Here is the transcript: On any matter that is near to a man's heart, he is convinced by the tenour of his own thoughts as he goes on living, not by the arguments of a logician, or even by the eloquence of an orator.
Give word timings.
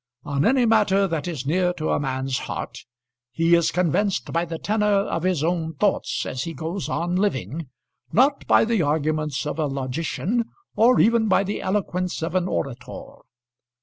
On 0.23 0.45
any 0.47 0.65
matter 0.65 1.07
that 1.07 1.27
is 1.27 1.45
near 1.45 1.73
to 1.73 1.91
a 1.91 1.99
man's 1.99 2.39
heart, 2.39 2.85
he 3.31 3.53
is 3.53 3.69
convinced 3.69 4.33
by 4.33 4.45
the 4.45 4.57
tenour 4.57 5.01
of 5.05 5.21
his 5.21 5.43
own 5.43 5.75
thoughts 5.75 6.25
as 6.25 6.41
he 6.41 6.55
goes 6.55 6.89
on 6.89 7.15
living, 7.15 7.67
not 8.11 8.47
by 8.47 8.65
the 8.65 8.81
arguments 8.81 9.45
of 9.45 9.59
a 9.59 9.67
logician, 9.67 10.45
or 10.75 10.99
even 10.99 11.27
by 11.27 11.43
the 11.43 11.61
eloquence 11.61 12.23
of 12.23 12.33
an 12.33 12.47
orator. 12.47 13.17